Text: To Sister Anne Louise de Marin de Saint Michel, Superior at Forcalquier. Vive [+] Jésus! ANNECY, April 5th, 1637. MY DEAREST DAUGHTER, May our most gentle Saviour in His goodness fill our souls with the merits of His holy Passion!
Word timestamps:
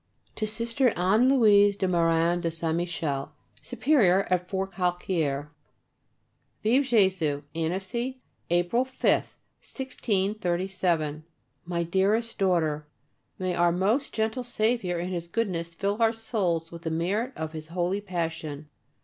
To 0.37 0.47
Sister 0.47 0.89
Anne 0.97 1.29
Louise 1.29 1.77
de 1.77 1.87
Marin 1.87 2.41
de 2.41 2.49
Saint 2.49 2.75
Michel, 2.75 3.31
Superior 3.61 4.23
at 4.31 4.49
Forcalquier. 4.49 5.49
Vive 6.63 6.83
[+] 6.83 6.83
Jésus! 6.85 7.43
ANNECY, 7.53 8.19
April 8.49 8.83
5th, 8.83 9.37
1637. 9.61 11.23
MY 11.67 11.83
DEAREST 11.83 12.39
DAUGHTER, 12.39 12.87
May 13.37 13.53
our 13.53 13.71
most 13.71 14.11
gentle 14.11 14.43
Saviour 14.43 14.97
in 14.97 15.09
His 15.09 15.27
goodness 15.27 15.75
fill 15.75 16.01
our 16.01 16.13
souls 16.13 16.71
with 16.71 16.81
the 16.81 16.89
merits 16.89 17.37
of 17.37 17.51
His 17.53 17.67
holy 17.67 18.01
Passion! 18.01 18.69